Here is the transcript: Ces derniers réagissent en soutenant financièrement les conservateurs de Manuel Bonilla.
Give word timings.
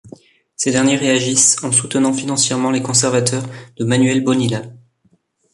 Ces 0.55 0.71
derniers 0.71 0.95
réagissent 0.95 1.63
en 1.63 1.71
soutenant 1.71 2.11
financièrement 2.11 2.71
les 2.71 2.81
conservateurs 2.81 3.45
de 3.77 3.85
Manuel 3.85 4.23
Bonilla. 4.23 4.63